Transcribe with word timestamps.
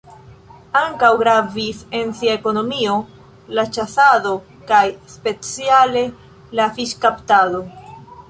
Ankaŭ 0.79 1.09
gravis 1.17 1.81
en 1.97 2.13
sia 2.19 2.37
ekonomio 2.37 2.95
la 3.59 3.65
ĉasado 3.77 4.33
kaj 4.71 4.81
speciale 5.17 6.03
la 6.61 6.67
fiŝkaptado. 6.79 7.63